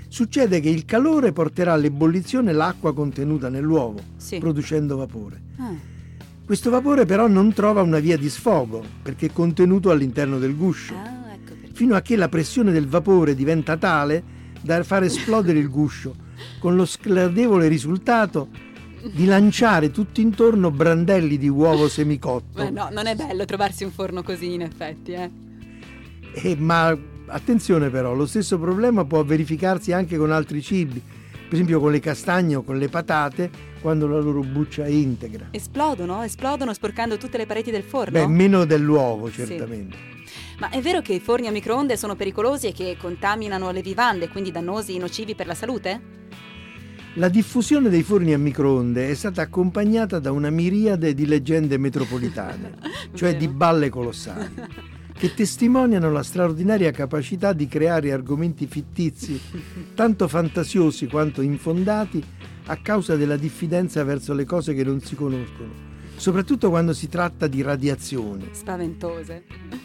Succede 0.08 0.60
che 0.60 0.68
il 0.68 0.84
calore 0.84 1.32
porterà 1.32 1.72
all'ebollizione 1.72 2.52
l'acqua 2.52 2.94
contenuta 2.94 3.48
nell'uovo, 3.48 3.98
Sì. 4.16 4.38
producendo 4.38 4.96
vapore. 4.96 5.42
Ah, 5.58 5.74
Questo 6.44 6.70
vapore 6.70 7.06
però 7.06 7.26
non 7.26 7.52
trova 7.52 7.82
una 7.82 7.98
via 7.98 8.16
di 8.16 8.28
sfogo 8.28 8.80
perché 9.02 9.26
è 9.26 9.32
contenuto 9.32 9.90
all'interno 9.90 10.38
del 10.38 10.56
guscio, 10.56 10.94
ah, 10.94 11.32
ecco 11.32 11.54
fino 11.72 11.96
a 11.96 12.00
che 12.02 12.14
la 12.14 12.28
pressione 12.28 12.70
del 12.70 12.86
vapore 12.86 13.34
diventa 13.34 13.76
tale 13.76 14.22
da 14.62 14.82
far 14.84 15.02
esplodere 15.02 15.58
il 15.58 15.68
guscio, 15.68 16.14
con 16.60 16.76
lo 16.76 16.84
scladevole 16.86 17.66
risultato 17.66 18.48
di 19.12 19.24
lanciare 19.24 19.90
tutto 19.90 20.20
intorno 20.20 20.70
brandelli 20.70 21.36
di 21.36 21.48
uovo 21.48 21.88
semicotto. 21.88 22.62
Beh, 22.62 22.70
no, 22.70 22.88
non 22.92 23.06
è 23.06 23.14
bello 23.16 23.44
trovarsi 23.44 23.82
un 23.84 23.90
forno 23.90 24.22
così, 24.22 24.52
in 24.54 24.62
effetti, 24.62 25.12
eh. 25.12 25.30
Eh, 26.32 26.56
ma 26.56 26.96
attenzione 27.26 27.90
però, 27.90 28.14
lo 28.14 28.26
stesso 28.26 28.58
problema 28.58 29.04
può 29.04 29.24
verificarsi 29.24 29.92
anche 29.92 30.16
con 30.16 30.30
altri 30.30 30.62
cibi, 30.62 31.00
per 31.00 31.52
esempio 31.52 31.80
con 31.80 31.92
le 31.92 32.00
castagne 32.00 32.56
o 32.56 32.62
con 32.62 32.78
le 32.78 32.88
patate, 32.88 33.50
quando 33.80 34.06
la 34.06 34.18
loro 34.18 34.40
buccia 34.40 34.84
è 34.84 34.88
integra. 34.88 35.48
Esplodono, 35.52 36.22
esplodono 36.22 36.72
sporcando 36.72 37.16
tutte 37.16 37.38
le 37.38 37.46
pareti 37.46 37.70
del 37.70 37.84
forno? 37.84 38.18
Beh, 38.18 38.26
meno 38.26 38.64
dell'uovo 38.64 39.30
certamente. 39.30 40.14
Ma 40.58 40.70
è 40.70 40.80
vero 40.80 41.02
che 41.02 41.12
i 41.12 41.20
forni 41.20 41.46
a 41.46 41.50
microonde 41.50 41.96
sono 41.96 42.16
pericolosi 42.16 42.68
e 42.68 42.72
che 42.72 42.96
contaminano 42.98 43.70
le 43.70 43.82
vivande, 43.82 44.28
quindi 44.28 44.50
dannosi 44.50 44.96
e 44.96 44.98
nocivi 44.98 45.34
per 45.34 45.46
la 45.46 45.54
salute? 45.54 46.14
La 47.14 47.28
diffusione 47.28 47.88
dei 47.88 48.02
forni 48.02 48.34
a 48.34 48.38
microonde 48.38 49.08
è 49.08 49.14
stata 49.14 49.40
accompagnata 49.40 50.18
da 50.18 50.32
una 50.32 50.50
miriade 50.50 51.14
di 51.14 51.26
leggende 51.26 51.78
metropolitane, 51.78 52.74
cioè 53.14 53.36
di 53.36 53.48
balle 53.48 53.88
colossali, 53.88 54.52
che 55.16 55.32
testimoniano 55.32 56.10
la 56.10 56.22
straordinaria 56.22 56.90
capacità 56.90 57.54
di 57.54 57.66
creare 57.66 58.12
argomenti 58.12 58.66
fittizi, 58.66 59.40
tanto 59.94 60.28
fantasiosi 60.28 61.06
quanto 61.06 61.40
infondati, 61.40 62.22
a 62.66 62.76
causa 62.76 63.16
della 63.16 63.36
diffidenza 63.36 64.04
verso 64.04 64.34
le 64.34 64.44
cose 64.44 64.74
che 64.74 64.84
non 64.84 65.00
si 65.00 65.14
conoscono, 65.14 65.70
soprattutto 66.16 66.68
quando 66.68 66.92
si 66.92 67.08
tratta 67.08 67.46
di 67.46 67.62
radiazioni. 67.62 68.48
Spaventose. 68.52 69.44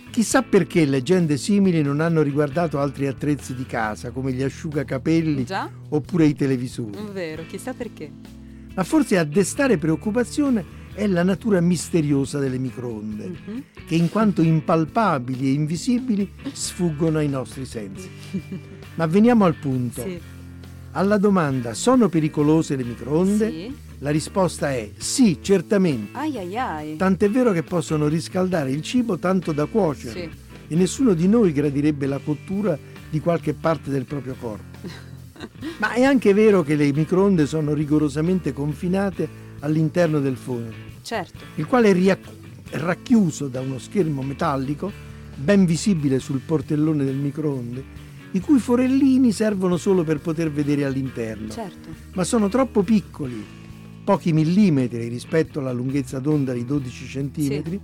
Chissà 0.10 0.41
perché 0.41 0.84
leggende 0.86 1.38
simili 1.38 1.82
non 1.82 2.01
hanno 2.01 2.21
riguardato 2.21 2.79
altri 2.79 3.08
attrezzi 3.08 3.55
di 3.55 3.65
casa, 3.65 4.12
come 4.12 4.34
gli 4.34 4.43
asciugacapelli 4.43 5.45
Già? 5.45 5.71
oppure 5.89 6.25
i 6.25 6.36
televisori. 6.36 6.97
Vero, 7.13 7.45
chissà 7.45 7.73
perché. 7.73 8.12
Ma 8.75 8.84
forse 8.84 9.17
a 9.17 9.23
destare 9.23 9.77
preoccupazione 9.77 10.80
è 10.93 11.08
la 11.08 11.23
natura 11.23 11.62
misteriosa 11.62 12.39
delle 12.39 12.58
microonde, 12.58 13.27
Mhm. 13.27 13.63
che 13.88 13.95
in 13.95 14.10
quanto 14.10 14.41
impalpabili 14.41 15.47
e 15.47 15.51
invisibili 15.54 16.30
sfuggono 16.51 17.17
ai 17.19 17.30
nostri 17.30 17.65
sensi. 17.65 18.10
Ma 18.95 19.06
veniamo 19.08 19.45
al 19.45 19.56
punto. 19.56 20.01
Sì. 20.04 20.19
Alla 20.93 21.17
domanda 21.17 21.73
sono 21.73 22.10
pericolose 22.10 22.75
le 22.75 22.84
microonde? 22.84 23.49
Sì. 23.49 23.75
La 23.99 24.10
risposta 24.10 24.71
è 24.71 24.89
sì, 24.97 25.38
certamente. 25.41 26.17
Ai 26.17 26.38
ai 26.38 26.58
ai. 26.58 26.95
Tant'è 26.97 27.30
vero 27.30 27.51
che 27.51 27.63
possono 27.63 28.08
riscaldare 28.08 28.71
il 28.71 28.82
cibo 28.82 29.17
tanto 29.17 29.51
da 29.54 29.65
cuocere 29.65 30.12
Sì. 30.21 30.30
e 30.73 30.75
nessuno 30.75 31.13
di 31.13 31.27
noi 31.27 31.54
gradirebbe 31.54 32.08
la 32.08 32.19
cottura 32.21 32.77
di 33.10 33.19
qualche 33.19 33.54
parte 33.54 33.89
del 33.91 34.06
proprio 34.06 34.36
corpo. 34.39 34.80
Ma 35.77 35.93
è 35.93 36.04
anche 36.04 36.34
vero 36.34 36.63
che 36.63 36.75
le 36.75 36.91
microonde 36.91 37.45
sono 37.45 37.73
rigorosamente 37.73 38.51
confinate 38.54 39.27
all'interno 39.62 40.19
del 40.19 40.36
forno, 40.36 40.71
Certo. 41.02 41.39
il 41.56 41.65
quale 41.65 41.89
è 41.89 41.93
riacc- 41.93 42.30
racchiuso 42.71 43.47
da 43.47 43.60
uno 43.62 43.80
schermo 43.80 44.21
metallico 44.21 44.91
ben 45.36 45.65
visibile 45.65 46.19
sul 46.19 46.39
portellone 46.39 47.04
del 47.04 47.15
microonde, 47.15 47.84
i 48.32 48.39
cui 48.39 48.60
forellini 48.60 49.32
servono 49.32 49.78
solo 49.78 50.04
per 50.04 50.19
poter 50.19 50.52
vedere 50.52 50.86
all'interno, 50.86 51.50
Certo. 51.50 51.89
ma 52.13 52.24
sono 52.24 52.47
troppo 52.50 52.84
piccoli, 52.84 53.43
pochi 54.04 54.32
millimetri 54.34 55.08
rispetto 55.08 55.60
alla 55.60 55.71
lunghezza 55.71 56.19
d'onda 56.19 56.54
di 56.54 56.63
12 56.65 57.08
centimetri, 57.08 57.80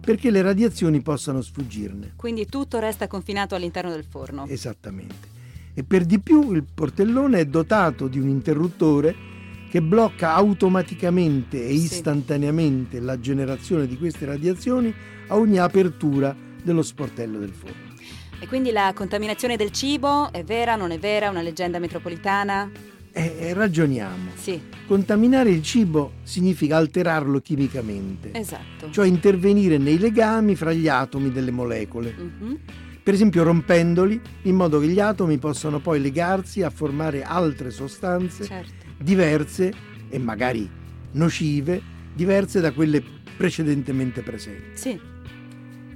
perché 0.00 0.30
le 0.30 0.42
radiazioni 0.42 1.00
possano 1.00 1.40
sfuggirne. 1.40 2.14
Quindi 2.16 2.46
tutto 2.46 2.78
resta 2.80 3.06
confinato 3.06 3.54
all'interno 3.54 3.90
del 3.90 4.04
forno. 4.04 4.46
Esattamente. 4.48 5.30
E 5.74 5.84
per 5.84 6.04
di 6.04 6.18
più 6.18 6.52
il 6.52 6.64
portellone 6.64 7.38
è 7.38 7.46
dotato 7.46 8.08
di 8.08 8.18
un 8.18 8.28
interruttore 8.28 9.14
che 9.72 9.80
blocca 9.80 10.34
automaticamente 10.34 11.56
e 11.66 11.72
istantaneamente 11.72 13.00
la 13.00 13.18
generazione 13.18 13.86
di 13.86 13.96
queste 13.96 14.26
radiazioni 14.26 14.92
a 15.28 15.36
ogni 15.38 15.56
apertura 15.58 16.36
dello 16.62 16.82
sportello 16.82 17.38
del 17.38 17.54
forno. 17.54 17.94
E 18.38 18.46
quindi 18.48 18.70
la 18.70 18.92
contaminazione 18.94 19.56
del 19.56 19.70
cibo 19.70 20.30
è 20.30 20.44
vera, 20.44 20.76
non 20.76 20.90
è 20.90 20.98
vera, 20.98 21.30
una 21.30 21.40
leggenda 21.40 21.78
metropolitana? 21.78 22.70
E, 23.12 23.34
e 23.38 23.54
ragioniamo. 23.54 24.32
Sì, 24.34 24.60
Contaminare 24.86 25.48
il 25.48 25.62
cibo 25.62 26.12
significa 26.22 26.76
alterarlo 26.76 27.40
chimicamente, 27.40 28.30
esatto. 28.34 28.90
cioè 28.90 29.06
intervenire 29.06 29.78
nei 29.78 29.96
legami 29.98 30.54
fra 30.54 30.74
gli 30.74 30.86
atomi 30.88 31.32
delle 31.32 31.50
molecole, 31.50 32.14
Mhm. 32.14 32.58
per 33.02 33.14
esempio 33.14 33.42
rompendoli 33.42 34.20
in 34.42 34.54
modo 34.54 34.78
che 34.80 34.88
gli 34.88 35.00
atomi 35.00 35.38
possano 35.38 35.78
poi 35.80 35.98
legarsi 35.98 36.60
a 36.62 36.68
formare 36.68 37.22
altre 37.22 37.70
sostanze 37.70 38.44
Certo. 38.44 38.81
Diverse 39.02 39.72
e 40.08 40.18
magari 40.18 40.68
nocive, 41.12 41.80
diverse 42.14 42.60
da 42.60 42.72
quelle 42.72 43.02
precedentemente 43.36 44.22
presenti. 44.22 44.70
Sì, 44.78 45.00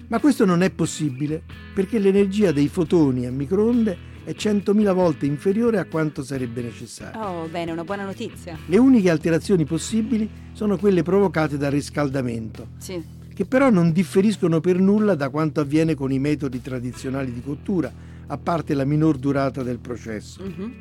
Ma 0.08 0.18
questo 0.20 0.44
non 0.44 0.62
è 0.62 0.70
possibile 0.70 1.42
perché 1.74 1.98
l'energia 1.98 2.52
dei 2.52 2.68
fotoni 2.68 3.26
a 3.26 3.30
microonde 3.32 4.14
è 4.24 4.30
100.000 4.32 4.92
volte 4.92 5.26
inferiore 5.26 5.78
a 5.78 5.84
quanto 5.84 6.22
sarebbe 6.24 6.60
necessario. 6.62 7.20
oh 7.20 7.46
bene, 7.48 7.72
una 7.72 7.84
buona 7.84 8.04
notizia. 8.04 8.58
Le 8.66 8.76
uniche 8.78 9.10
alterazioni 9.10 9.64
possibili 9.64 10.28
sono 10.52 10.76
quelle 10.78 11.02
provocate 11.02 11.56
dal 11.56 11.70
riscaldamento, 11.70 12.68
Sì, 12.78 13.00
che 13.34 13.44
però 13.44 13.70
non 13.70 13.92
differiscono 13.92 14.60
per 14.60 14.78
nulla 14.80 15.14
da 15.14 15.28
quanto 15.28 15.60
avviene 15.60 15.94
con 15.94 16.10
i 16.10 16.18
metodi 16.18 16.60
tradizionali 16.62 17.32
di 17.32 17.42
cottura, 17.42 17.92
a 18.28 18.38
parte 18.38 18.74
la 18.74 18.84
minor 18.84 19.16
durata 19.18 19.62
del 19.62 19.78
processo. 19.78 20.42
Mhm. 20.42 20.72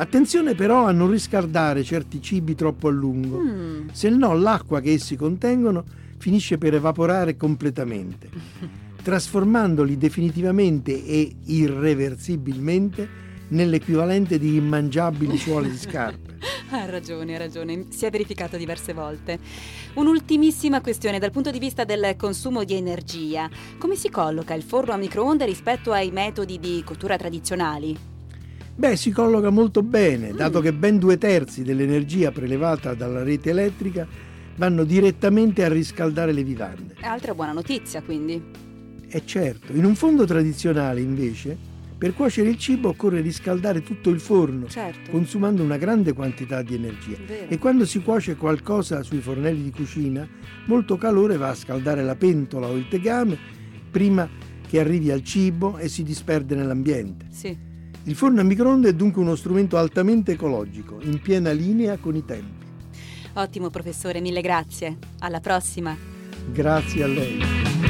Attenzione 0.00 0.54
però 0.54 0.86
a 0.86 0.92
non 0.92 1.10
riscaldare 1.10 1.84
certi 1.84 2.22
cibi 2.22 2.54
troppo 2.54 2.88
a 2.88 2.90
lungo. 2.90 3.38
Mm. 3.38 3.88
Se 3.92 4.08
no 4.08 4.32
l'acqua 4.32 4.80
che 4.80 4.94
essi 4.94 5.14
contengono 5.14 5.84
finisce 6.16 6.56
per 6.56 6.72
evaporare 6.72 7.36
completamente, 7.36 8.30
trasformandoli 9.02 9.98
definitivamente 9.98 11.04
e 11.04 11.36
irreversibilmente 11.44 13.28
nell'equivalente 13.48 14.38
di 14.38 14.54
immangiabili 14.56 15.36
suole 15.36 15.70
di 15.70 15.76
scarpe. 15.76 16.28
Ha 16.70 16.84
ragione, 16.84 17.34
ha 17.34 17.38
ragione, 17.38 17.86
si 17.88 18.06
è 18.06 18.10
verificato 18.10 18.56
diverse 18.56 18.92
volte. 18.92 19.40
Un'ultimissima 19.94 20.80
questione 20.80 21.18
dal 21.18 21.32
punto 21.32 21.50
di 21.50 21.58
vista 21.58 21.82
del 21.82 22.14
consumo 22.16 22.62
di 22.62 22.74
energia. 22.74 23.50
Come 23.76 23.96
si 23.96 24.08
colloca 24.08 24.54
il 24.54 24.62
forno 24.62 24.92
a 24.92 24.96
microonde 24.96 25.44
rispetto 25.46 25.90
ai 25.90 26.12
metodi 26.12 26.60
di 26.60 26.80
cottura 26.84 27.16
tradizionali? 27.16 28.09
Beh, 28.80 28.96
si 28.96 29.10
colloca 29.10 29.50
molto 29.50 29.82
bene, 29.82 30.32
dato 30.32 30.62
che 30.62 30.72
ben 30.72 30.98
due 30.98 31.18
terzi 31.18 31.62
dell'energia 31.62 32.30
prelevata 32.32 32.94
dalla 32.94 33.22
rete 33.22 33.50
elettrica 33.50 34.06
vanno 34.56 34.84
direttamente 34.84 35.62
a 35.62 35.68
riscaldare 35.68 36.32
le 36.32 36.42
vivande. 36.42 36.94
Altra 37.02 37.34
buona 37.34 37.52
notizia, 37.52 38.00
quindi. 38.00 38.42
è 39.06 39.22
certo. 39.26 39.74
In 39.74 39.84
un 39.84 39.94
forno 39.94 40.24
tradizionale, 40.24 41.02
invece, 41.02 41.58
per 41.98 42.14
cuocere 42.14 42.48
il 42.48 42.56
cibo 42.56 42.88
occorre 42.88 43.20
riscaldare 43.20 43.82
tutto 43.82 44.08
il 44.08 44.18
forno, 44.18 44.66
Certo. 44.66 45.10
consumando 45.10 45.62
una 45.62 45.76
grande 45.76 46.14
quantità 46.14 46.62
di 46.62 46.74
energia. 46.74 47.18
Vero. 47.26 47.50
E 47.50 47.58
quando 47.58 47.84
si 47.84 48.00
cuoce 48.00 48.36
qualcosa 48.36 49.02
sui 49.02 49.20
fornelli 49.20 49.62
di 49.62 49.72
cucina, 49.72 50.26
molto 50.64 50.96
calore 50.96 51.36
va 51.36 51.50
a 51.50 51.54
scaldare 51.54 52.02
la 52.02 52.16
pentola 52.16 52.66
o 52.68 52.76
il 52.76 52.88
tegame 52.88 53.36
prima 53.90 54.26
che 54.66 54.80
arrivi 54.80 55.10
al 55.10 55.22
cibo 55.22 55.76
e 55.76 55.88
si 55.88 56.02
disperde 56.02 56.54
nell'ambiente. 56.54 57.26
Sì. 57.28 57.68
Il 58.04 58.14
forno 58.14 58.40
a 58.40 58.44
microonde 58.44 58.88
è 58.88 58.94
dunque 58.94 59.20
uno 59.20 59.36
strumento 59.36 59.76
altamente 59.76 60.32
ecologico, 60.32 60.98
in 61.02 61.20
piena 61.20 61.50
linea 61.52 61.98
con 61.98 62.16
i 62.16 62.24
tempi. 62.24 62.66
Ottimo 63.34 63.68
professore, 63.70 64.20
mille 64.20 64.40
grazie. 64.40 64.96
Alla 65.20 65.40
prossima. 65.40 65.96
Grazie 66.50 67.02
a 67.04 67.06
lei. 67.06 67.89